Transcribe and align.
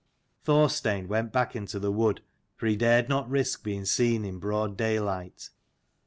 Thorstein 0.45 1.07
went 1.07 1.31
back 1.31 1.55
into 1.55 1.77
the 1.77 1.91
wood, 1.91 2.23
for 2.55 2.65
he 2.65 2.75
dared 2.75 3.07
not 3.07 3.29
risk 3.29 3.63
being 3.63 3.85
seen 3.85 4.25
in 4.25 4.39
broad 4.39 4.75
daylight. 4.75 5.51